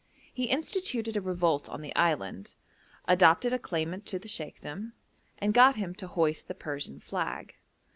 He 0.33 0.45
instituted 0.45 1.15
a 1.15 1.21
revolt 1.21 1.69
on 1.69 1.81
the 1.81 1.95
island; 1.95 2.55
adopted 3.07 3.53
a 3.53 3.59
claimant 3.59 4.07
to 4.07 4.17
the 4.17 4.27
sheikhdom, 4.27 4.93
and 5.37 5.53
got 5.53 5.75
him 5.75 5.93
to 5.93 6.07
hoist 6.07 6.47
the 6.47 6.55
Persian 6.55 6.99
flag. 6.99 7.53